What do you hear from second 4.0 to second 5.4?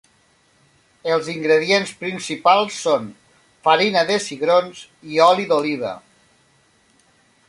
de cigrons i